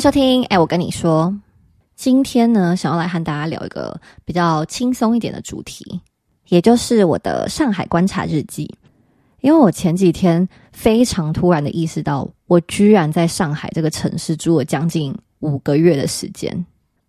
[0.00, 0.44] 收听。
[0.44, 1.36] 哎，我跟你说，
[1.96, 6.00] 今天呢，想要来和大家聊一个比较轻松一点的主题，
[6.48, 8.72] 也就是我的上海观察日记。
[9.40, 16.64] 因为我前几天非常突然的意识到，我居然在上海这个城市住了将近五个月的时间。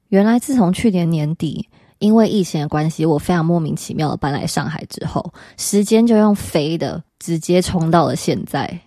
[0.08, 1.68] 原来，自从去年年底
[2.00, 8.80] 因为疫情的关系，我非常莫名其妙的搬来上海之后，时间就用飞的直接冲到了现在。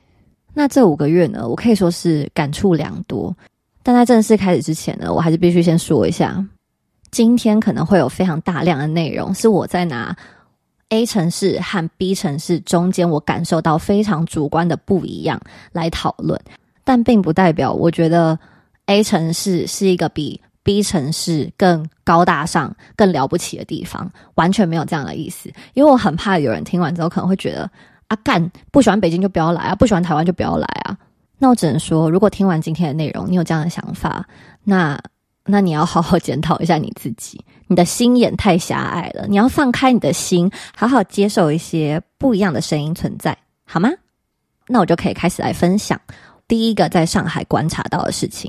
[0.55, 3.34] 那这五个月呢，我可以说是感触良多。
[3.83, 6.45] 但在正式开始之前呢，我还是必须先说一下，
[7.11, 10.17] 今天可能会有非常大量的内容是我在拿
[10.91, 15.41] A 城市和 B 城市中间我感受到非常主观的不一样
[15.73, 16.39] 来讨论，
[16.85, 18.39] 但并不代表我觉得
[18.87, 25.51] A 城市是一个比 B 城市更高大上、更了不起的地方，完全没有这样的意思。
[25.74, 27.69] 因为我很怕有人听完之后可能会觉得
[28.09, 30.96] 啊，干不喜欢北京就不要来啊，不喜欢台湾就不要来啊。
[31.43, 34.24] 那我只能说，如果听完今天的内容，你有这样的想法，
[34.62, 34.96] 那
[35.45, 39.26] 那你要好好检讨一下你自己，你的心眼太狭隘了。
[39.26, 43.90] 你要放开你的心，好好接受一些不一样的声音存在，好吗？
[44.68, 46.01] 那我就可以开始来分享
[46.46, 48.49] 第一个在上海观察到的事情。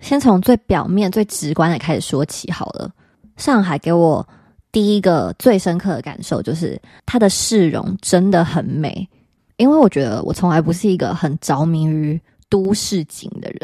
[0.00, 2.90] 先从最表面、最直观的开始说起好了。
[3.38, 4.28] 上海给我
[4.70, 9.08] 第一个最深刻的感受就是，它的市容真的很美。
[9.56, 13.60] 因为我觉得我从来不是一个很着迷于都市景的人，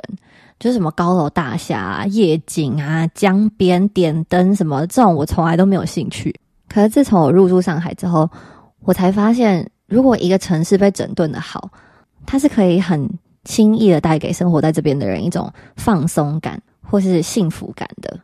[0.58, 6.34] 就是什么高楼大厦、夜景啊、江边点灯什么这种，我从来都没有兴趣。
[6.68, 8.28] 可是自从我入住上海之后，
[8.80, 11.70] 我才发现，如果一个城市被整顿的好，
[12.24, 13.08] 它是可以很
[13.44, 18.18] 轻易的带给生活在这边的人一种放松感或是幸福感的。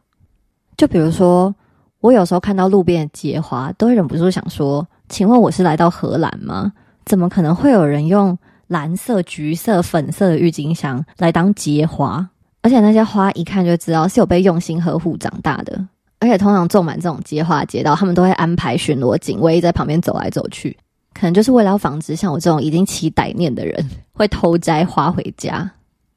[0.76, 1.54] 就比如说，
[2.00, 6.72] 我有时候看到路边的街花，都会忍不住想说：“请问我是来到荷兰吗？”
[7.08, 12.28] 怎么可能会有人用蓝色、橘色、粉色的郁金香来当结花？
[12.60, 15.86] 而且那些花一看就知道是有被用心呵护长大的。
[16.20, 20.76] 而且通常种满这种结花街道，他们都会安排巡逻警卫在旁边走来走去，
[21.14, 25.70] 可能就是为了要防止像我这种已经起歹念的人会偷摘花回家。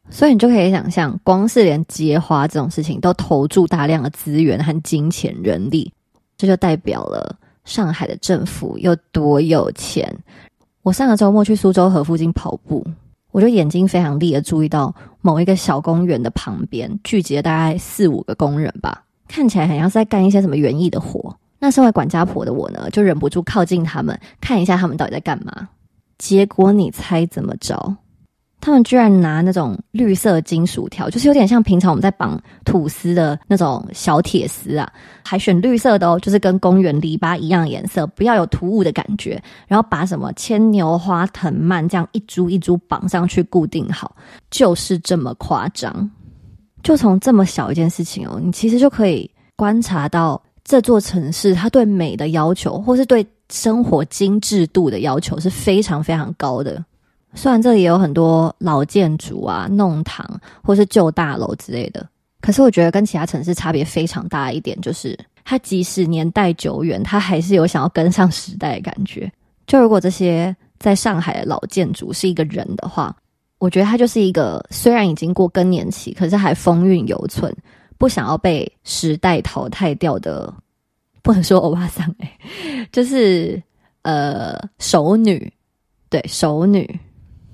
[0.10, 5.90] 所以你就可以想象，光是连接花这种事情都投注大量的资源和金钱、人力，
[6.36, 10.14] 这就代表了上海的政府有多有钱。
[10.84, 12.84] 我上个周末去苏州河附近跑步，
[13.32, 21.36] 我就眼睛非常利的注意到某一个小公园的旁边聚集了大概四五个工人吧，看起来好像是在干一些什么园艺的活。
[21.60, 25.70] 那身为管家婆的我呢，就忍不住靠近他们，看一下他们到底在干嘛。
[26.18, 27.96] 结果你猜怎么着？
[28.62, 34.90] 他们居然拿那种绿色金属条，就是有点像平常我们在绑吐司的那种小铁丝啊，
[35.26, 39.42] 还选绿色的哦，就是跟公园篱笆一样颜色，不要有突兀的感觉。
[39.68, 44.16] 然后把什么牵牛花、藤蔓这样一株一株绑上去固定好，
[44.52, 46.10] 就是这么夸张。
[46.84, 56.84] 就从这么小一件事情哦，你其实就可以观察到这座城市它对美的要求，或是对生活精致度的要求是非常非常高的。
[57.34, 60.26] 虽然这里有很多老建筑啊、弄堂
[60.64, 62.08] 或是旧大楼之类的，
[62.42, 69.32] 可是我觉得跟其他城市差别非常大一点，就是它即使年代久远，它还是有想要跟上时代的感觉。
[69.66, 73.16] 就如果这些在上海的老建筑是一个人的话，
[73.60, 77.56] 我觉得他就是一个虽然已经过更年期，可是还风韵犹存，
[77.98, 80.54] 不想要被时代淘汰掉的，
[81.22, 82.38] 不能说欧巴桑哎，
[82.92, 83.62] 就是
[84.02, 85.54] 呃熟女，
[86.10, 87.00] 对熟女。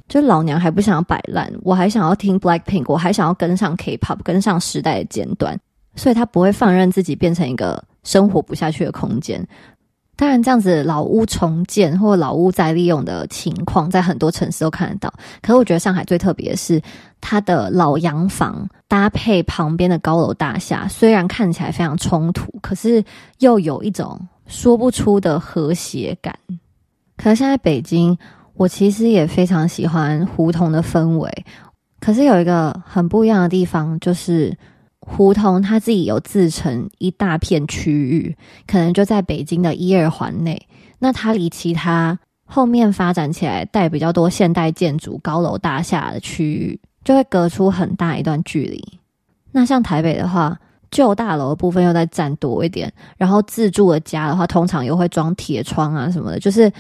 [0.08, 5.60] 就老娘还不想要摆烂，我还想要听 Black Pink，我还想要跟上 K-pop，跟上时代的尖端，
[5.96, 9.46] 所以他不会放任自己变成一个生活不下去的空间。
[10.16, 15.14] 当然，这样子老屋重建或老屋再利用的情况，在很多城市都看得到。
[15.42, 16.82] 可是我觉得上海最特别的是，
[17.20, 23.04] 它的老洋房搭配旁边的高楼大厦，虽然看起来非常冲突，可是
[23.40, 26.34] 又有一种说不出的和谐感。
[27.18, 28.18] 可是现在北京。
[28.58, 31.46] 我其实也非常喜欢胡同的氛围，
[32.00, 34.58] 可是有一个很不一样的地方，就是
[35.00, 40.68] 胡同它自己有自成一大片区域，可能就在北京的一二环内。
[41.00, 48.84] 那它离其他后面发展起来带比较多现代建筑、高楼大厦的区域，就会隔出很大一段距离。
[49.52, 50.60] 那像台北的话，
[50.90, 56.72] 旧大楼的部分又在占多一点，然后自住的家的话，通常又会装铁窗啊什么的，就是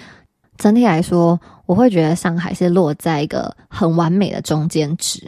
[0.58, 1.40] 整体来说。
[1.68, 5.22] 我会觉得上海是落在一个很完美的中间值，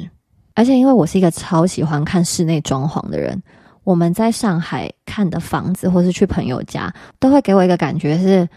[0.53, 3.43] 而且因为我是一个超喜欢看室内装潢的人，
[3.83, 6.89] 我们在上海看的房子或是去朋友家，
[7.19, 8.47] 都会给我一个感觉是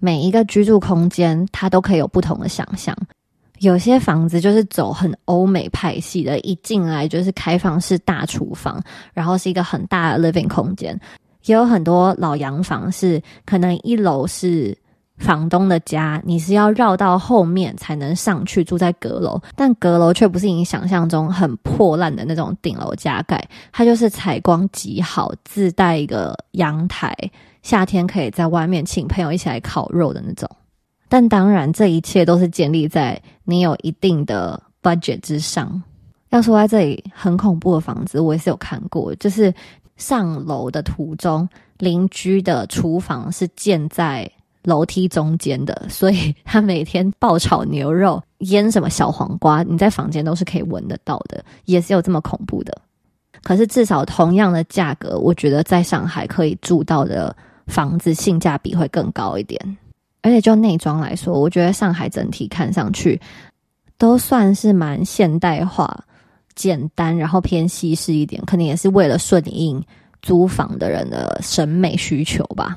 [0.00, 2.94] 每一个居住空间它都可以有不同的想象。
[3.60, 8.78] 有些房子就是走很欧美派系的，一进来就是开放式大厨房，
[9.14, 10.94] 然后是一个很大的 living 空间。
[11.46, 14.76] 也有很多老洋房是可能一楼是
[15.20, 27.14] 房东的家，你是要绕到后面才能上去住在阁楼，但阁楼却不是你想象中很破烂的那种顶楼加盖，它就是采光极好，自带一个阳台，
[27.62, 30.48] 夏天可以在外面请朋友一起来烤肉的那种。
[31.08, 35.82] 但当然，这一切都是建立在你有一定的 budget 之上。
[36.30, 39.54] 要说在这里很恐怖的房子，我也是有看过，就是。
[39.96, 41.46] 上楼的途中，
[41.76, 44.26] 邻居的厨房是建在
[44.64, 52.76] 楼梯中间的，所以他每天爆炒牛肉、腌什么小黄瓜，你在房间都是可以闻得到的，也是有这么恐怖的。
[53.42, 57.34] 可是至少同样的价格，我觉得在上海可以住到的
[57.66, 59.58] 房子性价比会更高一点。
[60.22, 63.18] 而且就内装来说，我觉得上海整体看上去
[63.96, 66.04] 都算是蛮现代化。
[66.54, 69.82] 简单，然后偏西式一点，可能也是为了顺应
[70.20, 72.76] 租房的人的审美需求吧。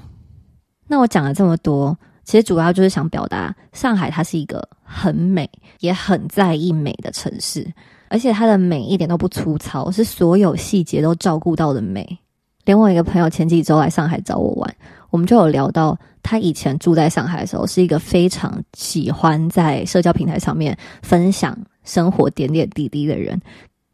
[0.87, 5.49] 那我讲了这么多，其实主要就是想表达，上海它是一个很美，
[5.79, 7.65] 也很在意美的城市，
[8.09, 12.17] 而且它的美一点都不粗糙，是所有细节都照顾到的美。
[12.65, 14.75] 连我一个朋友前几周来上海找我玩，
[15.09, 23.37] 我们就有聊到，他以前住在上海的时候，是一个非常喜欢在社交平台上面分享生活点点滴滴的人。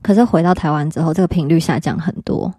[0.03, 2.53] 可是回到台湾之后，这个频率下降很多。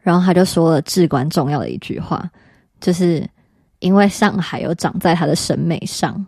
[0.00, 2.28] 然后他就说了至关重要的一句话，
[2.80, 3.24] 就是
[3.82, 6.24] 因为上海有长在他的审美上。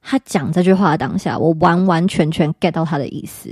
[0.00, 3.50] 他讲这句话当下，我完完全全 get 到他的意思。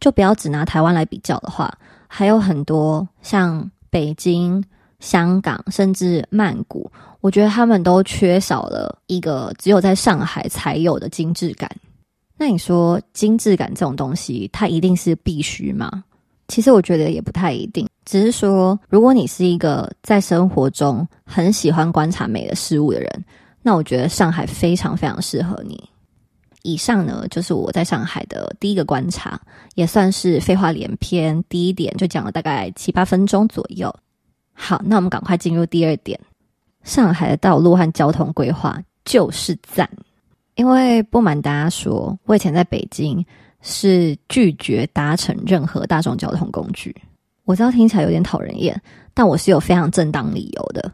[0.00, 1.70] 就不要只拿台湾来比较的话，
[2.08, 4.64] 还有很多像北京、
[4.98, 6.90] 香港，甚至曼谷，
[7.20, 11.70] 我觉得他们都缺少了一个只有在上海才有的精致感。
[12.38, 16.02] 那你说精致感这种东西，它一定是必须吗？
[16.48, 23.24] 其实我觉得也不太一定，只是说，如果你是一个在生活中很喜欢观察美的事物的人，
[23.62, 25.88] 那我觉得上海非常非常适合你。
[26.62, 29.40] 以上呢，就是我在上海的第一个观察，
[29.76, 31.42] 也算是废话连篇。
[31.48, 33.94] 第一点就讲了大概七八分钟左右。
[34.52, 36.18] 好，那我们赶快进入第二点，
[36.82, 39.88] 上海的道路和交通规划就是赞。
[40.56, 43.24] 因为不瞒大家说，我以前在北京
[43.62, 46.94] 是拒绝搭乘任何大众交通工具。
[47.50, 48.80] 我知道听起来有点讨人厌，
[49.12, 50.92] 但我是有非常正当理由的。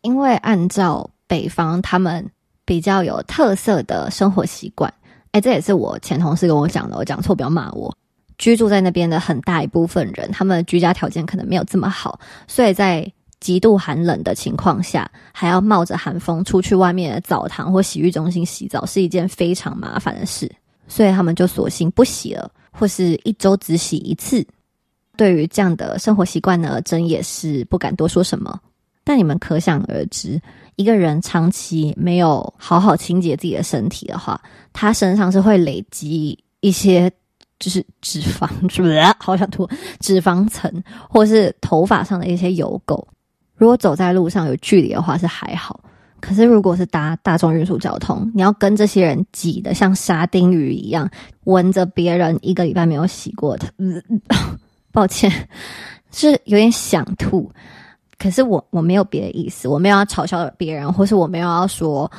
[0.00, 2.26] 因为按照北方他们
[2.64, 4.90] 比较有特色的生活习惯，
[5.32, 7.94] 哎，这也是我前同事跟我讲的，我讲错不要骂我。
[8.38, 13.06] 居住在那边的很大一部分人，他们居家条件可能没有这么好，所以在
[13.38, 20.50] 极度寒冷的情况下，还要冒着寒风出去外面的澡堂或洗浴中心洗澡，是一件非常麻烦的事。
[20.86, 24.42] 所以他们就索性不洗了，或是一周只洗一次。
[25.18, 28.58] 对于这样的生活习惯呢，真也是不敢多说什么。
[29.02, 30.40] 但你们可想而知，
[30.76, 34.40] 一个人长期没有好好清洁自己的身体的话，
[34.72, 37.10] 他身上是会累积一些，
[37.58, 39.02] 就是脂肪，是不是？
[39.18, 39.68] 好想吐，
[39.98, 40.70] 脂肪层，
[41.10, 43.02] 或是头发上的一些油垢。
[43.56, 45.80] 如果走在路上有距离的话是还好，
[46.20, 51.10] 可是如果是搭大众运输交通，你要跟这些人挤得像沙丁鱼一样，
[51.44, 53.66] 闻着别人一个礼拜没有洗过的，
[54.92, 55.30] 抱歉，
[56.12, 57.50] 是有点想吐。
[58.18, 62.10] 可是我我没有别的意思，我没有要嘲笑别人，或是我没有要说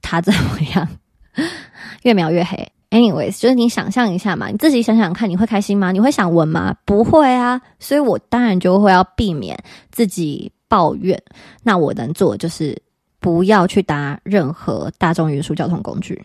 [0.00, 0.88] 他怎么样，
[2.02, 2.70] 越描越黑。
[2.90, 5.92] Anyways，就是你想象一下嘛，你自己想想看，你会开心吗？
[5.92, 6.74] 你会想闻吗？
[6.84, 9.58] 不会啊，所以我当然就会要避免
[9.90, 10.52] 自己。
[10.70, 11.20] 抱怨，
[11.64, 12.80] 那我能做就是
[13.18, 16.24] 不要去搭任何大众运输交通工具。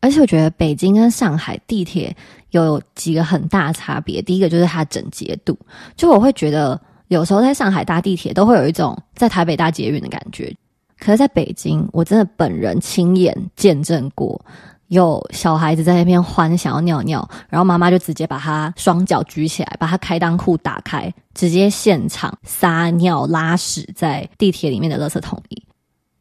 [0.00, 2.14] 而且我觉得北京跟上海地铁
[2.50, 4.22] 有几个很大差别。
[4.22, 5.58] 第一个就是它整洁度，
[5.96, 10.54] 就我会觉得有时候在上海搭地铁都会有一种在台北搭捷运的感觉，
[10.98, 14.40] 可是在北京我真的本人亲眼见证过。
[14.88, 25.62] 有小孩子在那边欢，想要尿尿，然后妈妈就直接把他双脚举起来，把他开裆裤打开，直接现场撒尿拉屎在地铁里面的垃圾桶里。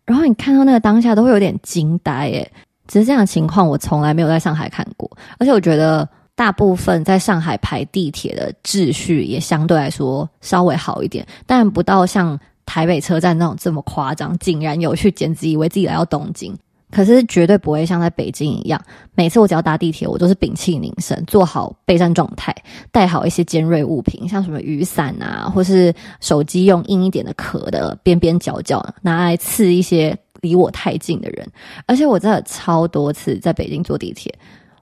[0.04, 2.52] 然后你看到那个当下都会有点惊呆，诶，
[2.88, 16.56] 只是这样的情况我从来没有在上海看过，而且我觉得大部分在上海排地铁的秩序也相对来说稍微好一点，但不到像台北车站那种这么夸张，井然有序，简直以为自己来到东京。
[16.90, 18.82] 可是绝对不会像在北京一样，
[19.14, 22.56] 每次我只要搭地铁，我都是屏气凝神，做好备战状态，
[22.94, 30.18] 带好一些尖锐物品，像什么雨伞啊，或是手机用硬一点的壳的边边角角，拿来刺一些
[30.48, 31.46] 离我太近的人。
[31.86, 34.34] 而且我真的超多次在北京坐地铁，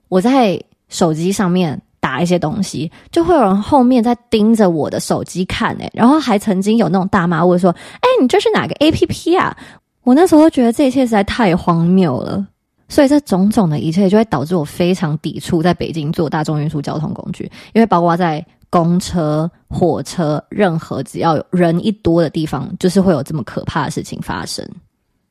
[0.07, 9.57] 我在手机上面打一些东西，就会有人后面在盯着我的手机看，诶，然后还曾经有那种大妈问说：“哎，你这是哪个 A P P 啊？”
[10.05, 12.45] 我那时候觉得这一切实在太荒谬了，
[12.87, 24.63] 所以这种种的一切就会导致我非常抵触在北京坐大众运输交通工具，因为包括在公车、火车，任何只要有人一多的地方，就是会有这么可怕的事情发生。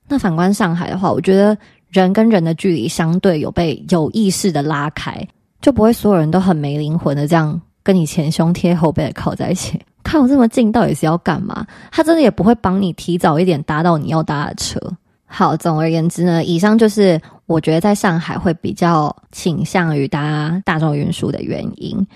[0.08, 1.56] 那反观上海的话，我觉得
[1.88, 5.26] 人跟人的距离相对有被有意识的拉开，
[5.60, 9.80] 就不会所有人都很没灵魂的这样跟你前胸贴后背的靠在一起。
[10.02, 11.66] 靠这么近，到底是要干嘛？
[11.90, 14.78] 他真的也不会帮你提早一点搭到你要搭的车。
[15.24, 22.06] 好，总而言之呢，以上就是我觉得在上海会比较倾向于搭大众运输的原因。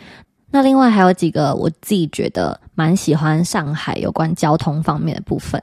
[0.50, 5.60] 那另外还有几个我自己觉得蛮喜欢上海有关交通方面的部分，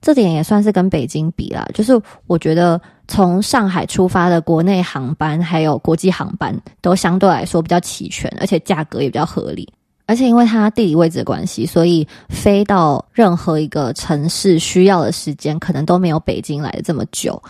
[0.00, 1.66] 这点也算是跟北京比啦。
[1.74, 9.68] 就是我觉得从上海出发的国内航班还有国际航班都相对来说比较齐全，而且价格也比较合理。
[10.06, 17.42] 而且因为它地理位置的关系，所以飞到任何一个城市需要的时间可能都没有北京来的这么久。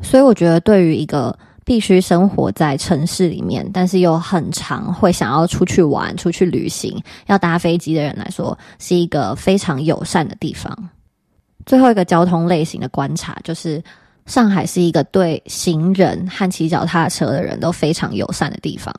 [0.00, 10.74] 所以我觉得，对于一个必须生活在城市里面，但是又很常会想要出去玩、出去旅行、要搭飞机的人来说，是一个非常友善的地方。
[11.68, 13.80] 最后一个交通类型的观察就是，
[14.26, 18.92] 上海是一个对行人和骑脚踏车的人都非常友善的地方。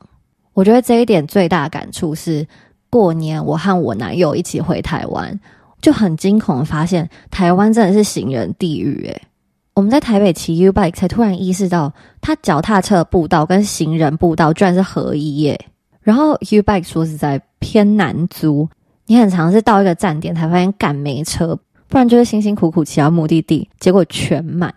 [0.54, 2.46] 我觉得这一点最大的感触是。
[2.92, 5.38] 过年，我和我男友一起回台湾，
[5.80, 9.22] 就很惊恐的发现，台湾真的是行人地狱诶。
[9.74, 15.66] 我们在台北骑 U bike，才突然意识到，它脚踏车步道跟行人步道居然是合一耶。
[16.00, 18.68] 然后 U bike 说实在偏难租，
[19.06, 21.56] 你很常是到一个站点才发现赶没车，
[21.90, 24.72] 不然就是辛辛苦苦骑到目的地，结果全满。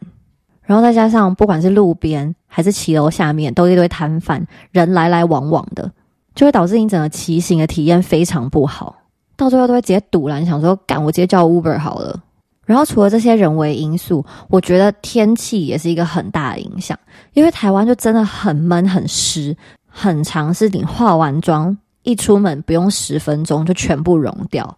[0.63, 5.89] 然后再加上不管是路边还是骑楼下面，都一堆摊贩，人来来往往的。
[6.33, 8.95] 就会导致你整个骑行的体验非常不好，
[9.35, 10.39] 到最后都会直接堵了。
[10.39, 12.19] 你，想说干我直接叫 Uber 好了。
[12.65, 16.97] 然后除了这些人为因素，我觉得天气也是一个很大的影响，
[17.33, 19.55] 因为台湾就真的很闷很湿，
[19.87, 24.75] 很长是你化完妆一出门不用十分钟就全部融掉。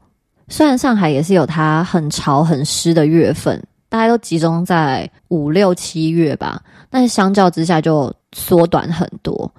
[0.47, 9.51] 虽然上海也是有它很潮很湿的月份，大家都集中在五六七月吧，但是相较之下就缩短很多。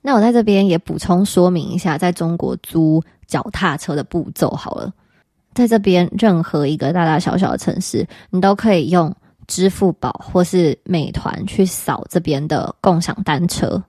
[0.00, 4.92] 那我在这边也补充说明一下，在中国租脚踏车的步骤好了。
[5.54, 9.14] 在这边任何一个大大小小的城市，你都可以用
[9.46, 13.82] 支付宝或是美团去扫这边的共享单车，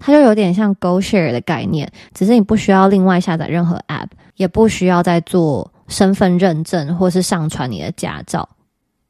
[0.00, 8.48] 它就有点像 Go Share 的概念，只是你不需要另外下载任何 App，也不需要再做身份认证或是上传你的驾照。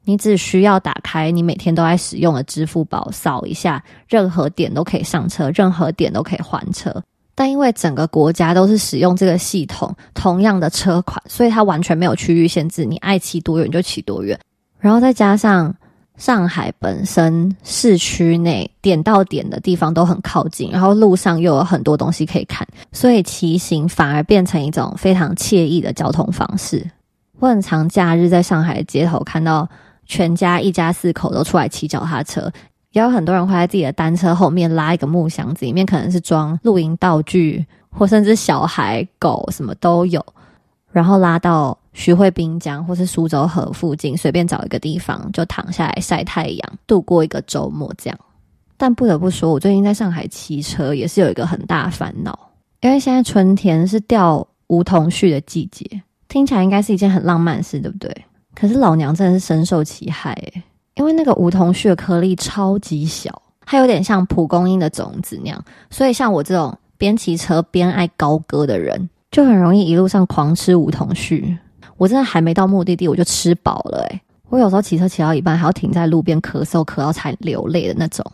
[0.04, 7.02] 你只需要打开你每天都在使用的支付宝，扫一下，任何点都可以上车，任何点都可以还车。
[7.34, 14.38] 但因为整个国家都是使用这个系统，同样的车款，所以它完全没有区域限制，你爱骑多远就骑多远。
[14.78, 15.74] 然后再加上
[16.20, 26.88] 上海本身市区内点到点的地方都很靠近，然后路上又有很多东西可以看，所以骑行反而变成一种非常惬意的交通方式。
[27.40, 29.68] 我很常假日在上海街头看到。
[30.06, 32.50] 全家一家四口都出来骑脚踏车，
[32.90, 40.20] 也有很多人会在自己的单车后面拉一个木箱子，里面可能是装露营道具，或甚至小孩、狗什么都有。
[40.90, 47.92] 然后拉到徐汇滨江或是苏州河附近，随便找一个地方就躺下来晒太阳，度过一个周末。
[47.98, 48.18] 这样，
[48.76, 52.38] 但不得不说，我最近在上海骑车也是有一个很大烦恼，
[52.80, 58.14] 因为现在春天是掉梧桐絮的季节，听起来应该是一件很浪漫的事，对不对？
[58.54, 60.36] 可是老娘真的是深受其害，
[60.94, 71.56] 因为那个梧桐絮颗粒超级小，它有点像蒲公英的种子那样，所以像我这种边骑车边爱高歌的人，就很容易一路上狂吃梧桐絮。
[72.00, 78.24] 我真的还没到目的地，我就吃饱了诶，我有时候骑车骑到一半，还要停在路边咳嗽，咳到才流泪的那种。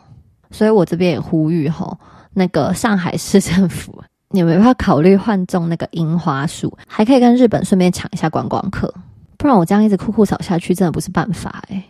[0.52, 1.98] 所以我这边也呼吁吼，
[2.32, 8.94] 那个上海市政府，你们要考虑换种那个樱花树，还可以跟日本顺便抢一下观光客。
[9.36, 11.82] 不然我这样一直酷酷扫下去，真的不是办法诶。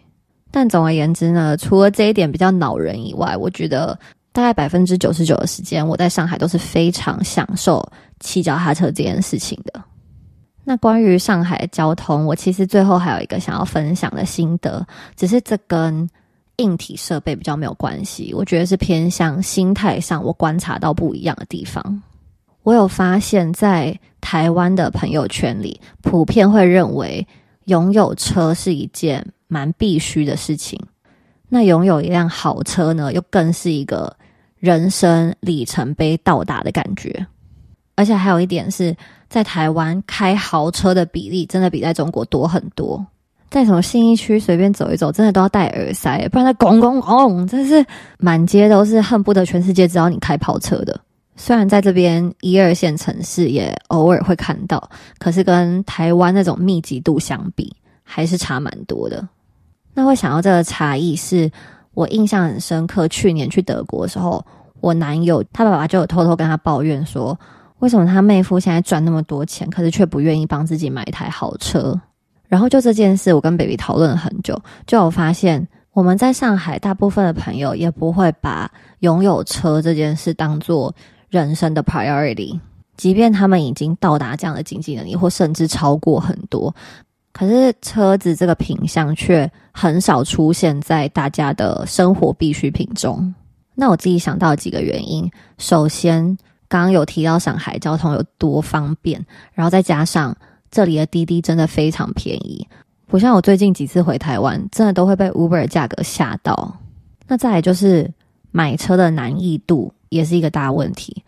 [0.50, 3.98] 但总而言之呢，除了这一点比较恼人以外，我觉得
[4.32, 7.86] 大概百分之九十九的时间，我在上海都是非常享受
[8.20, 9.82] 骑脚踏车这件事情的。
[10.68, 16.10] 那关于上海的交通，我其实最后还有一个想要分享的心得，只是这跟
[16.56, 22.02] 硬体设备比较没有关系，我觉得是偏向心态上，我观察到不一样的地方。
[22.64, 27.24] 我有发现，在台湾的朋友圈里，普遍会认为
[27.66, 30.76] 拥有车是一件蛮必须的事情。
[31.48, 34.12] 那拥有一辆好车呢，又更是一个
[34.58, 37.24] 人生里程碑到达的感觉。
[37.94, 38.94] 而且还有一点是
[39.28, 43.04] 在台湾开豪车的比例真的比在中国多很多。
[43.48, 47.84] 在什么信义区随便走一走，真的都要戴耳塞，不然它咣咣咣，真是
[48.18, 51.00] 满街都是，恨不得全世界知道你开跑车的。
[51.36, 59.26] 虽然在这边一二线城市也偶尔会看到，可是跟台湾那种密集度相比，还是差蛮多的。
[59.94, 61.50] 那会想到这个差异，是
[61.94, 63.06] 我印象很深刻。
[63.08, 64.44] 去年去德国的时候，
[64.80, 67.38] 我男友他爸爸就有偷偷跟他抱怨说，
[67.78, 72.00] 为什么他妹夫现在赚那么多钱，可是却不愿意帮自己买一台好车。
[72.48, 80.94] 然后就这件事，我跟 baby 讨论了很久，就有发现我们在上海大部分的朋友也不会把拥有车这件事当做
[81.28, 82.58] 人生的 priority，
[82.96, 86.74] 即便他们已经到达这样的经济能力，或甚至超过很多，
[87.32, 93.34] 可是车子这个品相却很少出现在大家的生活必需品中。
[93.74, 100.36] 那我自己想到几个原因，首先刚刚有提到上海交通有多方便，然后再加上。
[100.68, 102.66] 这里的滴滴真的非常便宜，
[103.06, 106.76] 不像我最近几次回台湾，真的都会被 Uber 价格吓到。
[107.28, 108.12] 那再来就是
[108.50, 111.22] 买车的难易度也是一个大问题，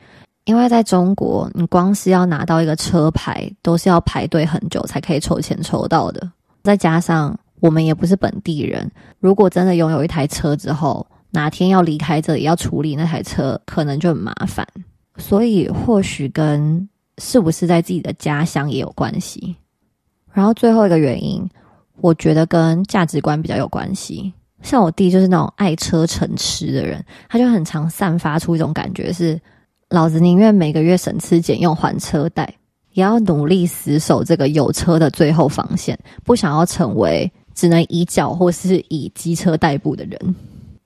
[0.44, 6.30] 因为在中国，你光是要拿到一个车牌，都是要排队很久才可以抽签抽到的。
[6.64, 8.90] 再加上我们也不是本地人，
[9.20, 14.66] 如果真的拥有一台车之后，哪天要离开这里要处理那台车，可能就很麻烦。
[15.18, 19.54] 所以或许跟是不是在自己的家乡也有关系？
[20.32, 21.46] 然后最后一个原因，
[22.00, 24.32] 我觉得跟价值观比较有关系。
[24.62, 29.40] 像我弟就是那种爱车成痴的人，他就很常散发出一种感觉是：
[29.88, 32.52] 老子宁愿每个月省吃俭用还车贷，
[32.92, 40.34] 也要努力死守这个有车的最后防线，不想要成为只能以脚或是以机车代步的人。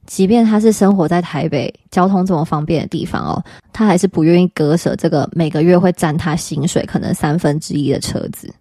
[0.07, 8.53] 即便他是生活在台北交通这么方便的地方哦，他还是不愿意割舍这个每个月会占他薪水可能三分之一的车子。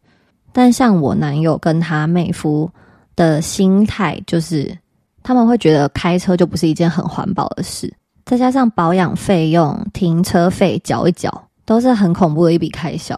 [0.54, 2.70] 但像我男友跟他妹夫
[3.16, 4.76] 的心态，就是
[5.24, 7.92] 他们会觉得开车就不是一件很环保的事，
[8.26, 13.18] 再加上保养费用、停车费缴一缴，都是很恐怖的一笔开销。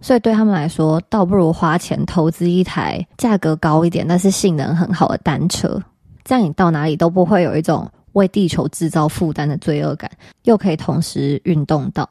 [0.00, 5.82] 所以对他们来说，倒不如花钱投资一台价格高一点，但是性能很好的单车。
[6.24, 10.10] 这样你到哪里都不会有一种为地球制造负担的罪恶感，
[10.44, 12.08] 又可以同时运动到。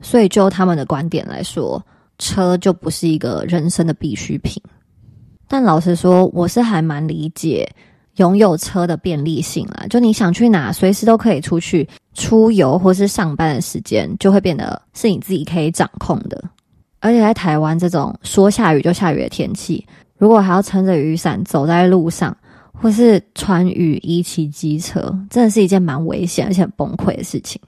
[0.00, 1.80] 所以就他们的观点来说，
[2.18, 4.60] 车就不是一个人生的必需品。
[5.46, 7.70] 但老实说，我是还蛮理解
[8.16, 9.86] 拥有车的便利性啦。
[9.88, 16.42] 就你想去哪，随时都可以出去出游，或是上班的时间就会变得是你自己可以掌控的。
[16.98, 22.36] 而且在台湾这种说下雨就下雨的天气，如果还要撑着雨伞走在路上。
[22.82, 27.60] 或是穿雨衣骑机车，真的是一件蛮危险而且很崩溃的事情。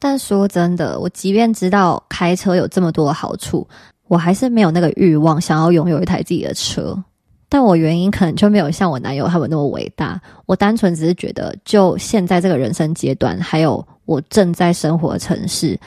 [0.00, 3.66] 但说真的，我即便知道开车有这么多的好处，
[4.08, 7.00] 我还是没有那个欲望想要拥有一台自己的车。
[7.48, 10.20] 但我原因可能就没有像我男友他们那么伟大。
[10.44, 15.78] 我单纯只是觉得，就现在这个人生阶段，还有我正在生活的城市，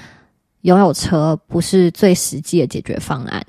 [0.61, 3.45] 拥有车不是最实际的解决方案。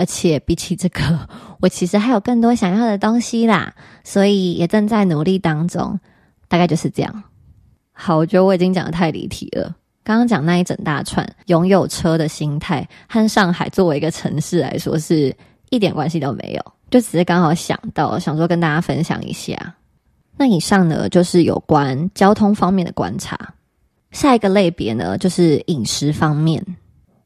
[0.00, 1.28] 而且比起这个，
[1.60, 6.00] 我其实还有更多想要的东西啦，所以也正在努力当中。
[6.48, 7.22] 大概就是这样。
[7.92, 9.76] 好，我觉得我已经讲的太离题了。
[10.02, 15.36] 刚刚讲那一整大串拥有车的心态，和上海作为一个城市来说，是
[15.68, 16.72] 一点关系都没有。
[16.90, 19.76] 就只是刚好想到，想说跟大家分享一下。
[20.36, 23.38] 那以上呢，就是有关交通方面的观察。
[24.10, 26.64] 下一个类别呢，就是饮食方面。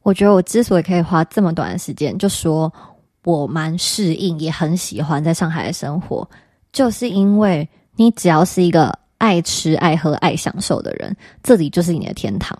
[0.05, 2.71] 我觉得我之所以可以花这么短的时间，就说
[3.23, 6.29] 我蛮适应，也很喜欢在上海的生活，
[6.71, 12.55] 就是因为你只要是一个爱吃、爱喝、爱享受的人，这里就是你的天堂。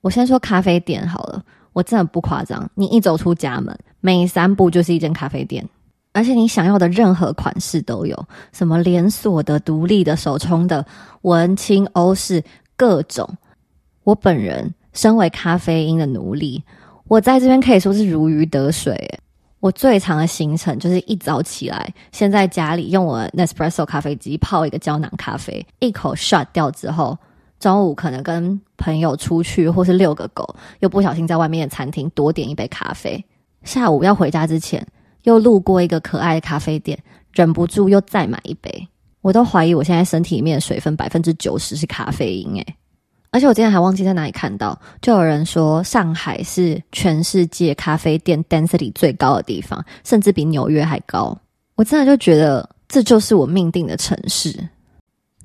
[0.00, 1.40] 我先说咖啡店好了，
[1.72, 5.64] 我真的不夸张，你一走出家门，每三步就是一间咖啡店，
[6.12, 10.84] 而且你想要的任何款式都有，什么连锁的、独立的、手冲的、
[11.20, 12.42] 文青、欧式，
[12.76, 13.28] 各种。
[14.02, 14.74] 我本人。
[14.92, 16.62] 身为咖啡因的奴隶，
[17.08, 19.18] 我在这边可以说是如鱼得水。
[19.60, 27.16] 我最长的行程就是一早起来，先在家里用我 Nespresso 咖啡机泡一个胶囊咖啡，一口 shut 掉之后，
[27.60, 33.24] 中午可能跟朋友出去，或是遛个狗，又不小心在外面的餐厅多点一杯咖啡。
[33.62, 34.84] 下午要回家之前，
[35.22, 36.98] 又路过一个可爱的咖啡店，
[37.32, 38.88] 忍不住又再买一杯。
[39.20, 42.74] 我都怀疑我现在身体里面的水分百分之九十是咖啡因，诶
[43.32, 51.36] 而且我今天还忘记在哪里看到，就有人说上海是全世界咖啡店 density 最高的地方，甚至比纽约还高。
[51.74, 54.54] 我真的就觉得这就是我命定的城市。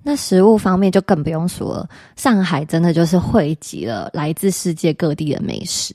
[0.03, 5.93] 那食物方面就更不用说了，上海真的就是汇集了来自世界各地的美食。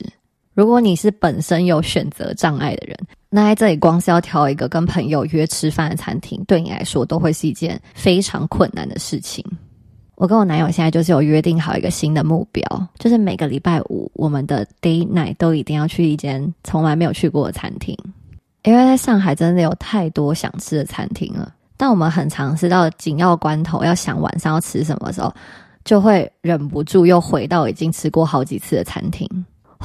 [0.55, 2.97] 如果你是本身有选择障碍的人，
[3.29, 9.43] 那在这里光是要挑一个跟朋友约吃饭的餐厅，对你来说都会是一件非常困难的事情。
[10.15, 17.97] 我跟我男友现在就是有约定好一个新的目标，就是每个礼拜五我们的 day night 都一定要去一间从来没有去过的餐厅，
[18.63, 21.53] 因为在上海真的有太多想吃的餐厅了。
[21.75, 25.33] 但我们很常是到紧要关头要想晚上要吃什么的时候，
[25.83, 29.27] 就会忍不住又回到已经吃过好几次的餐厅。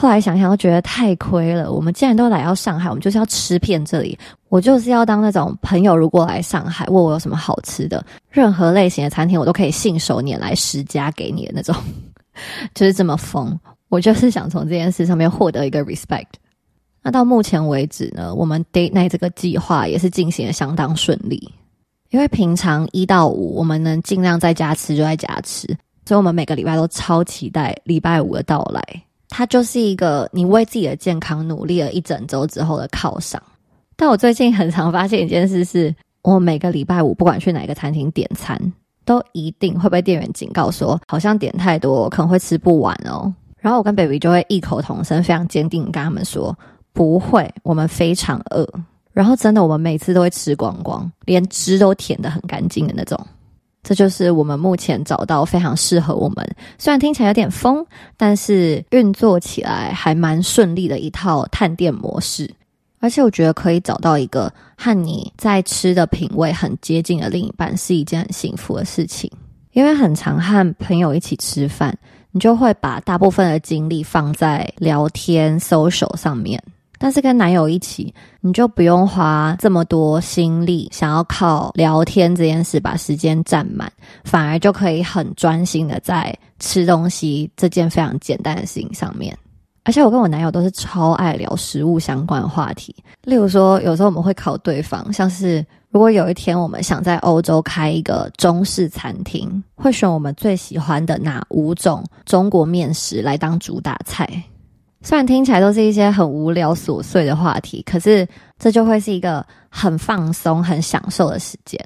[0.00, 1.72] 后来想想，又觉得太亏了。
[1.72, 4.16] 我们既然都来到上海，我们就是要吃遍这里。
[4.48, 11.74] 我就是要当那种朋友，如果来上海问我有什么好吃的，任何类型的餐厅，我都可以信手拈来十家给你的那种，
[12.76, 13.58] 就是这么疯。
[13.88, 16.26] 我就是想从这件事上面获得一个 respect。
[17.02, 21.52] 那到目前为止呢，我们 date night 这个计划也是进行的相当顺利。
[22.10, 25.66] 因为平常一到五我们能尽量在家吃就在家吃，
[26.06, 28.80] 所以我们每个礼拜都超期待礼拜五的到来。
[29.28, 33.42] 它就是一个你为自己的健康努力了一整周之后的犒赏。
[33.96, 38.56] 但我最近很常发现一件事，是我每个礼拜五不管去哪个餐厅点餐，
[39.04, 43.32] 都一定会被店员警告说，好像点太多可能会吃不完哦。
[43.58, 46.56] 然后我跟 baby 就会异口同声，非常坚定跟他们说，
[46.92, 48.68] 不会，我们非常饿。
[49.12, 53.18] 然后真的，我们每次都会吃光光，连汁都舔得很干净的那种。
[53.82, 57.84] 这就是我们目前找到非常适合我们，虽然听起来有点疯，
[58.16, 62.50] 但是运作起来还蛮顺利的一套探店模式。
[63.00, 69.30] 而且我觉得可以找到一个和你在吃的品味很接近的另一半，是一件很幸福的事情。
[69.72, 71.96] 因为很常和朋友一起吃饭，
[72.32, 76.60] 你就会把大部分的精力放在聊天、social 上面。
[76.98, 83.90] 但是跟男友一起，你就不用花这么多心力，想要靠聊天这件事把时间占满，
[84.24, 89.36] 反而就可以很专心的在吃东西这件非常简单的事情上面。
[89.84, 104.28] 而且我跟我男友都是超爱聊食物相关话题，例如说，有时候我们会考对方，像是如果有一天我们想在欧洲开一个中式餐厅，会选我们最喜欢的哪五种中国面食来当主打菜。
[105.00, 108.26] 虽然听起来都是一些很无聊琐碎的话题，可是
[108.58, 111.78] 这就会是一个很放松、很享受的时间。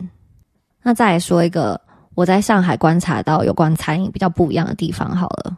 [0.83, 1.81] 那再来说一个
[2.15, 5.57] 我在上海观察到有关餐饮比较不一样的地方，好了，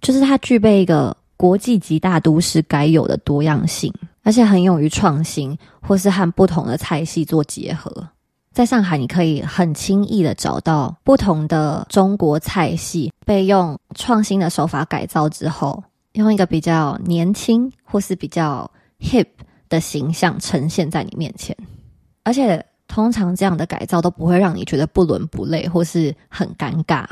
[0.00, 8.08] 就是它具备一个国际级大都市该有的多样性，而且很勇于创新，或是和不同的菜系做结合。
[8.52, 15.82] 在上海，你可以很轻易的找到不同的中国菜系被用创新的手法改造之后。
[16.14, 18.68] 用一个比较年轻或是比较
[19.00, 19.26] hip
[19.68, 21.56] 的形象呈现在你面前，
[22.22, 27.04] 而且通常这样的改造都不会让你觉得不伦不类或是很尴尬。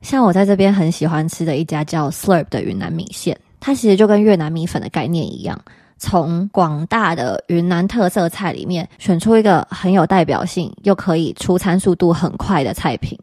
[0.00, 5.60] 像我在这边很喜欢吃的一家叫 Slurp 的云南米线，它其实就跟越南米粉的概念一样，
[5.96, 13.18] 从广大的云南特色菜里面选出一个很有代表性又可以出餐速度很快的菜品。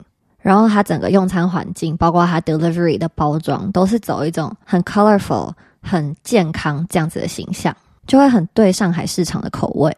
[0.46, 9.92] 然后它整个用餐环境，包括它 delivery 的包装，都是走一种很 colorful、很健康这样子的形象，就会很对上海市场的口味。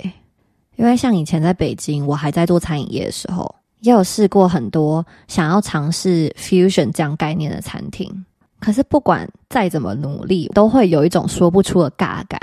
[0.78, 8.10] 因为像以前在北京，我还在做餐饮业的时候，也有试过很多想要尝试 fusion 这样概念的餐厅，
[8.62, 12.40] 可是不管再怎么努力，都会有一种说不出的尬感。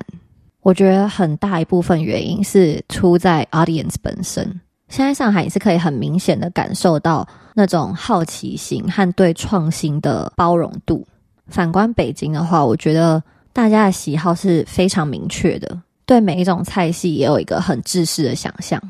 [0.61, 4.61] 我觉得很大一部分原因是出在 audience 本身。
[4.88, 7.27] 现在上海也是可以很明显的感受到。
[7.57, 11.07] 那种好奇心和对创新的包容度。
[11.47, 18.83] 反观北京的话，我觉得大家的喜好是非常明确的，对每一种菜系也有一个很制式的想象。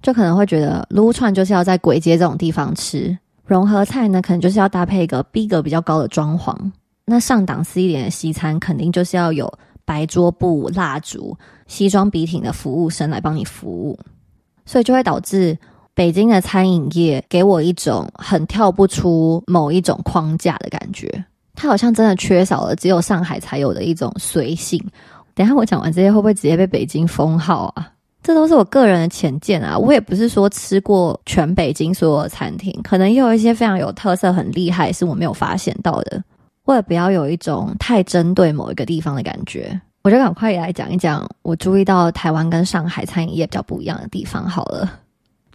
[0.00, 6.56] 就可能会觉得撸串就是要在鬼街这种地方吃，融合菜呢可能就是要搭配一个逼格比较高的装潢。
[7.04, 9.52] 那上档次一点的西餐，肯定就是要有
[9.84, 13.98] 白桌布、蜡烛、西装笔挺的服务生来帮你服务，
[14.64, 15.56] 所以就会导致。
[15.96, 21.24] 北京的餐饮业给我一种很跳不出某一种框架的感觉，
[21.54, 24.84] 它好像真的缺少了只有上海才有的一种随性。
[25.36, 27.92] 等下我讲完这些，会不会直接被北京封号啊？
[28.24, 36.20] 这都是我个人的浅见啊，我也不是说吃过全北京所有的餐厅，可能也有一些非常有特色、很厉害是我没有发现到的。
[36.64, 45.00] 为了不要有一种太针对某一个地方的感觉，我就赶快也来讲一讲我注意到台湾跟上海餐饮业比较不一样的地方好了。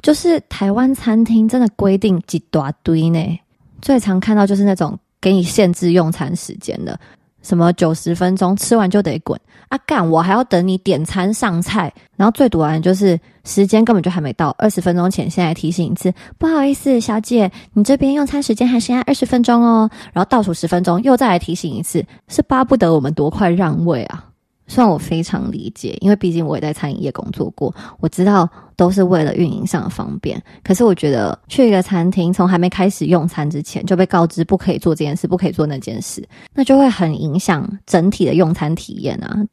[0.01, 3.39] 就是台湾餐厅真的规定几大堆呢，
[3.79, 6.99] 最常看到就是那种给你限制用餐时间的，
[7.43, 9.77] 什么九十分钟吃完就得滚啊！
[9.85, 19.88] 干我还要等你点餐上菜，然后最毒完就是时间根本就还没到，二十分钟前现在提醒一次，不好意思，小姐，你这边用餐时间还剩下二十分钟哦。
[20.12, 24.25] 然后倒数十分钟又再来提醒一次，是巴不得我们多快让位啊！
[24.69, 30.41] 虽然我非常理解，因为毕竟我也在餐饮业工作过，我知道都是为了运营上的方便。
[30.63, 39.43] 可是我觉得去一个餐厅，从还没开始用餐之前就被告知不可以做这件事，不可以做那件事，那就会很影响整体的用餐体验啊。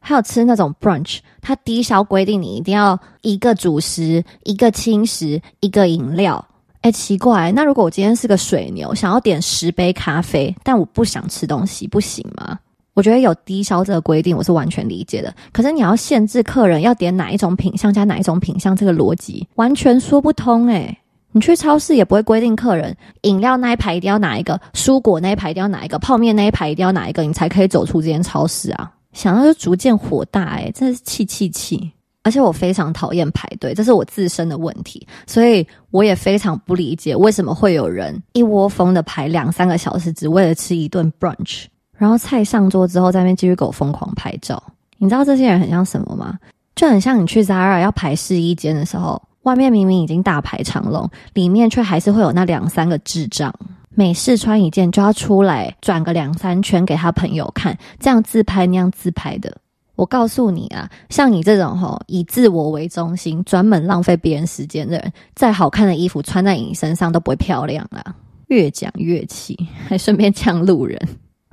[0.00, 6.44] 还有吃那种 brunch，它低消规定你一定要一个主食、一个轻食、一个饮料。
[6.80, 12.58] 哎，奇怪，那如果我今天是个水牛，想要点十杯咖啡，但我不想吃东西，不行吗？
[12.94, 15.34] 我觉得有低消这个规定，我是完全理解的。
[15.52, 20.98] 可是你要限制客人要点哪一种品相加哪一种品相，这个逻辑完全说不通诶。
[21.34, 28.92] 你去超市也不会规定客人饮料那一排一定要哪一个，蔬果那一排一定要哪一个，泡面那一排一定要哪一个，你才可以走出这间超市啊！
[29.14, 31.90] 想到就逐渐火大诶，真的是气气气！
[32.22, 41.64] 而且我非常讨厌排队，这是我自身的问题，所以我也非常不理解为什么会有人一窝蜂的排两三个小时，只为了吃一顿 brunch。
[42.02, 44.60] 然后菜上桌之后，在那边继续给我疯狂拍照。
[44.98, 46.36] 你知道这些人很像什么吗？
[46.74, 53.54] 就很像你去 Zara 要排试衣间的时候，外面明明已经大排长龙，里面却还是会有那两三个智障，
[53.94, 59.56] 每试穿一件就要出来转个两三圈给他朋友看，这样自拍那样自拍的。
[59.94, 68.02] 我告诉你啊，像你这种吼以自我为中心、专门浪费别人时间的人，再好看的衣服穿在你身上都不会漂亮啦。
[68.48, 71.00] 越讲越气，还顺便呛路人。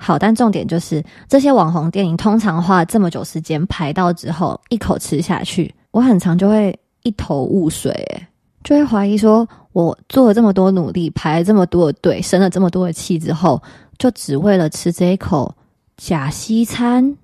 [0.01, 8.27] 好，但重点就是这些网红电影通常花这么久时间排到之后，一口吃下去，我很常就会一头雾水，诶，
[8.63, 13.62] 就会怀疑说，我做了这么多努力，排了这么多的队，生了这么多的气之后，
[13.97, 15.53] 就只为了吃这一口
[15.97, 17.17] 假西餐，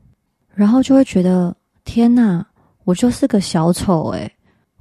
[0.54, 2.46] 然后就会觉得天呐，
[2.84, 4.30] 我就是个小丑，诶，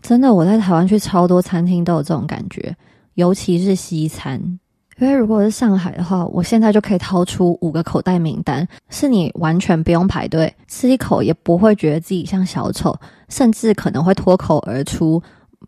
[0.02, 2.76] 真的，我在台湾去超多餐厅都有这种感觉，
[3.14, 4.58] 尤其是西餐。
[4.98, 12.96] 因为如果是上海的话，我现在就可以掏出五个口袋名单，是你完全不用排队，吃一口也不会觉得自己像小丑，
[13.28, 15.22] 甚至可能会脱口而出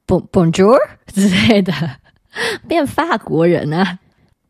[0.07, 0.77] “Bonjour”
[1.13, 1.73] 之类的，
[2.69, 3.99] 变法国人啊！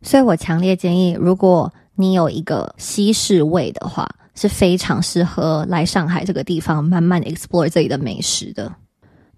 [0.02, 8.70] 所以我强烈建议，如果你有一个西式胃的话，是非常适合来上海这个地方慢慢 explore 这里的美食的。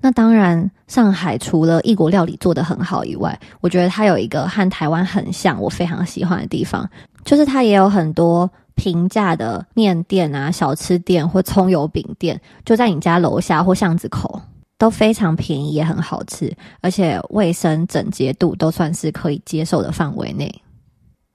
[0.00, 6.88] 那当然，上海除了异国料理做得很好以外，我觉得它有一个和台湾很像，我非常喜欢的地方，
[7.24, 14.40] 就是它也有很多平价的面店啊、小吃店或葱油饼店，就在你家楼下或巷子口，
[14.78, 20.62] 都非常便宜，也很好吃，而且卫生整洁度都算是可以接受的范围内。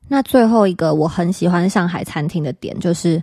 [0.07, 3.21] 那最后一个我很喜欢上海餐厅的点，就是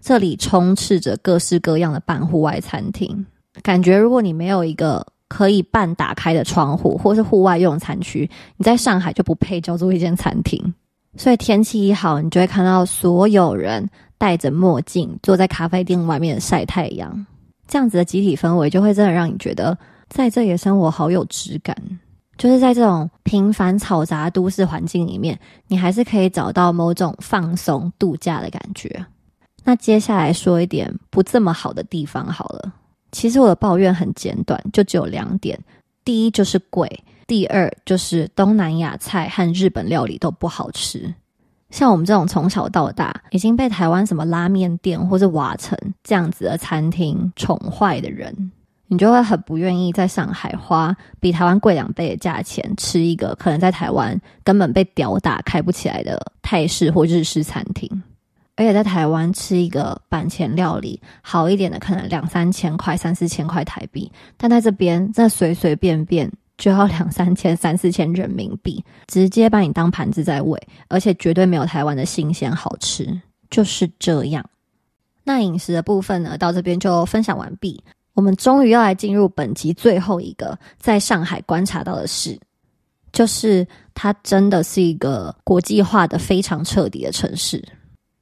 [0.00, 3.24] 这里充斥着各式各样的半户外餐厅。
[3.62, 10.74] 感觉如果你没有一个可以半打开的窗户，或是户外用餐区，你在上海就不配叫做一间餐厅。
[11.16, 17.26] 所以天气一好，你就会看到所有人戴着墨镜坐在咖啡店外面晒太阳，
[17.66, 19.76] 这样子的集体氛围就会真的让你觉得
[20.08, 21.76] 在这里的生活好有质感。
[22.38, 29.04] 就是在这种平凡嘈杂都市环境里面，你还是可以找到某种放松度假的感觉。
[29.62, 32.72] 那接下来说一点不这么好的地方好了。
[33.12, 35.58] 其实我的抱怨很简短，就只有两点：
[36.04, 36.88] 第一就是贵，
[37.26, 41.12] 第二就是东南亚菜和日本料理都不好吃。
[41.70, 48.50] 像我们这种从小到大已经被台湾什么拉面店或者瓦城这样子的餐厅宠坏的人，
[48.88, 57.88] 你就会很不愿意在上海花比台湾贵两倍的价钱吃一个可能在台湾根本被屌打开不起来的泰式或日式餐厅。
[58.60, 73.18] 而且在台湾吃一个板前料理好一点的，可能两三千块、三四千块台币，但在这边，这随随便便就要两三千、三四千人民币，直接把你当盘子在喂，而且绝对没有台湾的新鲜好吃，
[73.48, 74.44] 就是这样。
[75.24, 77.82] 那饮食的部分呢，到这边就分享完毕。
[78.12, 82.38] 我们终于要来进入本集最后一个在上海观察到的事，
[83.10, 87.66] 就是它真的是一个国际化的非常彻底的城市。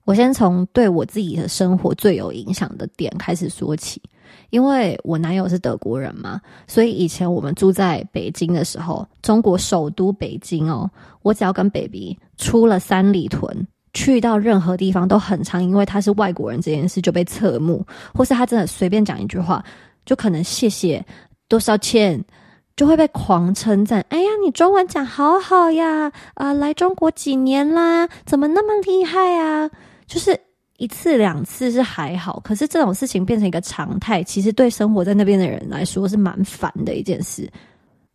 [0.08, 4.00] 我先从对我自己的生活最有影响的点开始说起，
[4.48, 10.90] 因为我男友是德国人嘛，所以以前我们住在北京的时候，中国首都北京哦，
[11.20, 13.54] 我只要跟 baby 出了三里屯，
[13.92, 19.62] 去到任何地方都很常因为他是外国人这件事就被侧目，或是他真的随便讲一句话，
[20.06, 21.04] 就可能谢谢
[21.48, 22.24] 多少钱，
[22.74, 24.02] 就会被狂称赞。
[24.08, 29.68] 哎呀，你中文讲好好呀，啊，来中国几年啦，怎么那么厉害啊？
[30.08, 30.36] 就是
[30.78, 37.48] 一次两次是还好，可是这种事情变成一个常态，其实对生活在那边的人来说是蛮烦的一件事。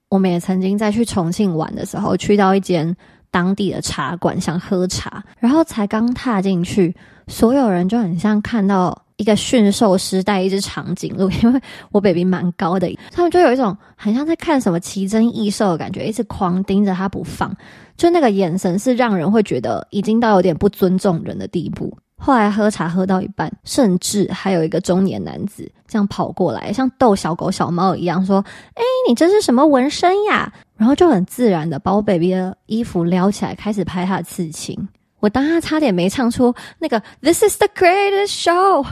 [0.10, 2.94] 我们也曾经在去重庆玩的时候，去到一间
[3.32, 6.94] 当地的茶馆，想喝茶，然后才刚踏进去，
[7.28, 9.00] 所有人就很像看到。
[9.18, 17.56] 一个驯兽师带一只长颈鹿，因为我 baby 蛮高的，他们就有一种很像在看什么奇珍异兽的感觉，一直狂盯着它不放，
[17.98, 21.98] 就那个眼神是让人会觉得已经到有点不尊重人的地步。
[22.16, 28.38] 后来喝茶喝到一半，甚至还有一个中年男子这样跑过来，像逗小狗小猫一样说
[28.76, 34.88] ：“哎，你这是什么纹身呀？”然后就很自然的把我 baby 的衣服撩起来，开始拍他的刺青。
[35.20, 38.86] 我当他差点没唱出那个 "This is the greatest show"，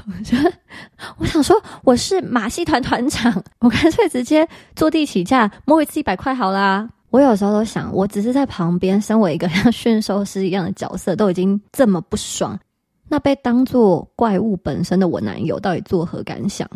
[1.18, 6.90] 我想说我是马戏团团长，我干脆直接坐地起价摸一次一百块好啦。
[7.12, 12.60] 我有时候都想，我只是在旁边，身为一个 像驯兽师一样的角色，都已经这么不爽，
[13.08, 16.68] 那被当做怪物本身的我男友到底作何感想？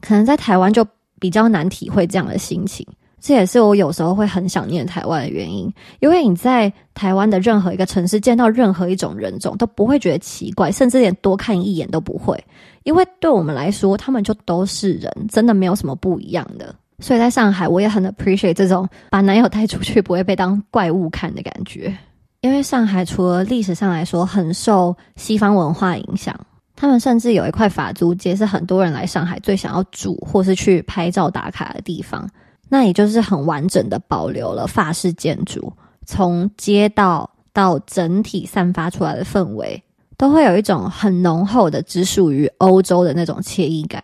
[0.00, 0.86] 可能在台湾就
[1.18, 2.86] 比较难体会这样的心情。
[3.18, 12.38] 这也是我有时候会很想念台湾的原因，因为你在台湾的任何一个城市见到任何一种人种都不会觉得奇怪，甚至连多看一眼都不会，
[12.84, 16.72] 因为对我们来说，他们就都是人，真的没有什么不一样的。
[16.98, 21.94] 所以在上海，我也很 appreciate 这种把男友带出去不会被当怪物看的感觉。
[22.40, 26.38] 因为上海除了历史上来说很受西方文化影响，
[26.76, 32.28] 他们甚至有一块法租界是很多人来上海最想要住或是去拍照打卡的地方。
[32.68, 35.72] 那也就是很完整的保留了法式建筑，
[36.04, 39.82] 从街道到整体散发出来的氛围，
[40.16, 44.02] 都会有一种很浓厚的只属于欧洲的那种惬意感。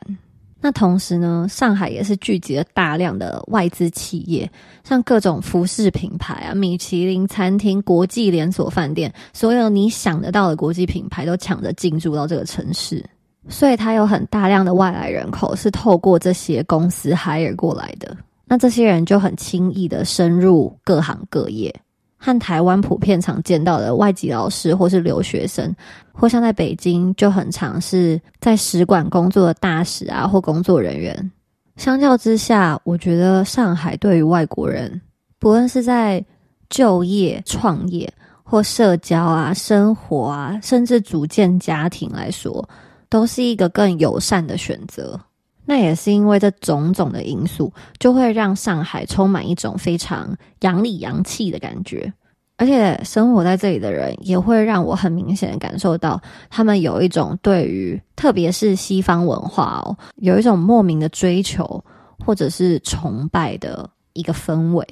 [0.65, 4.49] 那同时呢，上海也是聚集了大量的外资企业，
[4.85, 13.05] 像各种服饰品牌啊、米其林餐厅、国际连锁饭店，所有你想得到的国际品牌都抢着进驻到这个城市，
[13.49, 18.17] 所以它有很大量的外来人口是透过这些公司 hire 过来的。
[18.47, 21.75] 那这些人就很轻易的深入各行各业，
[22.25, 25.75] 和台湾普遍常见到的外籍老师或是留学生，
[26.13, 31.33] 或像在北京就很常是在使馆工作的大使啊或工作人员。
[31.77, 35.01] 相较之下，我觉得上海对于外国人，
[35.41, 36.25] 不论是在
[36.71, 38.09] 就业、创业
[38.45, 42.67] 或社交啊、生活啊，甚至组建家庭来说，
[43.09, 45.19] 都是一个更友善的选择。
[45.65, 52.13] 那也是因为这种种的因素，就会让上海充满一种非常洋里洋气的感觉，
[52.57, 56.21] 而且生活在这里的人也会让我很明显感受到，
[56.51, 61.85] 他们有一种对于特别是西方文化哦，有一种莫名的追求
[62.19, 64.85] 或者是崇拜的一个氛围。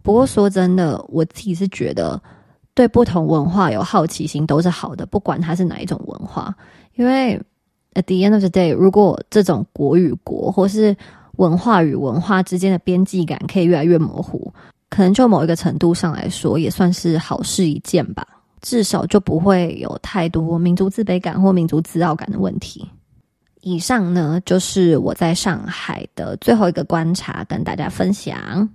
[0.00, 2.22] 不过说真的，我自己是觉得
[2.72, 6.54] 对不同文化有好奇心都是好的，不管它是哪一种文化，
[6.94, 7.40] 因为。
[7.94, 10.96] At the end of the day，如果这种国与国或是
[11.36, 14.52] 文化与文化之间的边际感可以越来越模糊，
[14.90, 18.26] 可能就某一个程度上来说，也算是好事一件吧。
[18.60, 22.88] 至少就不会有太多民族自卑感或民族自傲感的问题。
[23.60, 28.68] 以上呢，就是我在上海的最后一个观察，跟大家分享。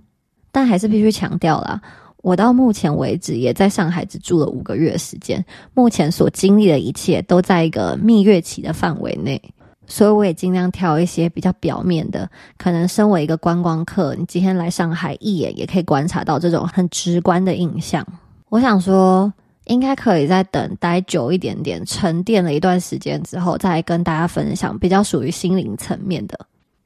[0.52, 1.80] 但还是必须强调啦。
[2.22, 9.40] 我到目前为止也在上海只住了五个月时间，目前所经历的一切都在一个蜜月期的范围内，
[9.86, 12.28] 所以我也尽量挑一些比较表面的，
[12.58, 18.06] 可能身为一个观光客，你今天来上海一眼也可以观察到这种很直观的印象。
[18.50, 19.32] 我想说，
[19.64, 26.38] 应该可以在等待久一点点，沉淀了一段时间之后，再跟大家分享比较属于心灵层面的，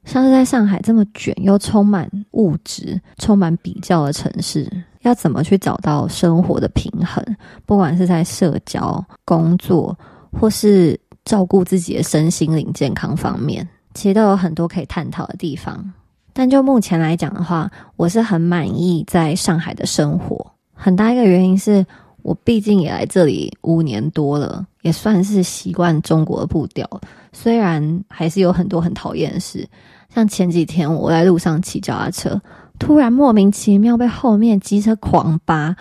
[0.05, 4.71] 像是在上海这么卷又充满物质、充满比较的城市。
[5.07, 7.23] 要怎么去找到生活的平衡？
[7.65, 9.97] 不管是在社交、工作，
[10.31, 15.93] 或是照顾自己的身心灵健康方面，其实都有很多可以探讨的地方。
[16.33, 20.45] 但就目前来讲的话，我是很满意在上海的生活。
[20.73, 21.85] 很大一个原因是
[22.21, 26.89] 我毕竟也来这里五年多了，也算是习惯中国的步调。
[27.31, 29.65] 虽然还是有很多很讨厌的事，
[30.13, 32.41] 像前几天我在路上骑脚踏车。
[32.77, 35.75] 突然莫名其妙被后面机车狂扒，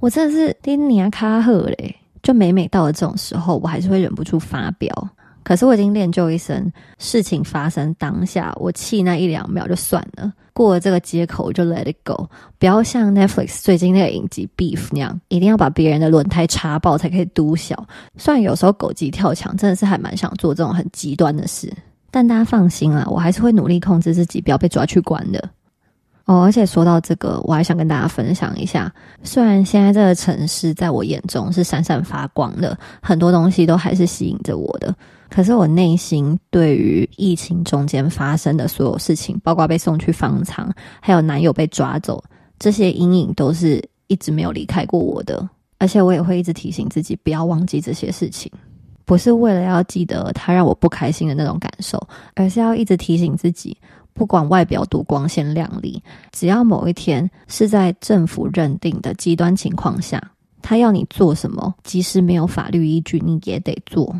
[0.00, 1.94] 我真的是丁尼亚卡赫嘞！
[2.22, 5.08] 就每每到了这种时候，我还是会忍不住发飙。
[5.44, 12.28] 可是我已经练就一身，事情发生当下，我气那一两秒就算了，过了这个接口就 let it go，
[12.58, 17.86] 不要像 Netflix 最近那个影集 Beef 那样，一定要把别人的轮胎插爆才可以嘟小。
[18.18, 21.72] 虽然有时候狗急跳墙，真的是还蛮想做这种很极端的事，
[22.10, 25.48] 但大家放心啦，我还是会努力控制自己，不要被抓去关的。
[26.28, 28.92] 哦，而且说到这个，我还想跟大家分享一下。
[29.22, 34.94] 虽然现在这个城市在我眼中是闪闪发光的，很多东西都还是吸引着我的，
[35.30, 40.70] 可是我内心对于疫情中间发生的所有事情，包括被送去方舱，
[41.00, 42.22] 还有男友被抓走，
[42.58, 45.48] 这些阴影都是一直没有离开过我的。
[45.78, 48.52] 而且我也会一直提醒自己，不要忘记这些事情，
[49.06, 51.98] 不是为了要记得他让我不开心的那种感受，
[52.34, 53.74] 而是要一直提醒自己。
[54.18, 56.02] 不管外表多光鲜亮丽，
[56.32, 60.20] 只要某一天是在政府认定的极端情况下，
[60.60, 64.14] 他要你做什么，即使没有法律依据，你也得做。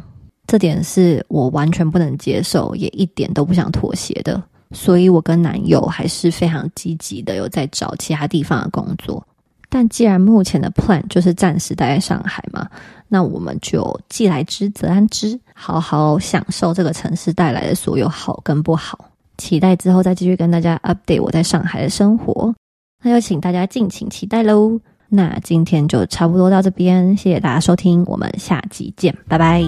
[0.46, 4.40] 这点是我完全不能接受，也一点都不想妥协的。
[4.70, 9.26] 所以，我跟男友还是非常积极的，有在找其他地方的工作。
[9.68, 12.68] 但既然目前的 plan 就是暂时待在上海嘛，
[13.08, 19.07] 那我们就既来之则安之，好好享受这个城市带来的所有好跟不好。
[19.38, 22.54] 期待之后再继续跟大家 update 我在上海的生活，
[23.02, 24.78] 那就请大家敬请期待喽。
[25.08, 29.62] 那今天就差不多到这边，谢谢大家收听，我们下集见，拜拜。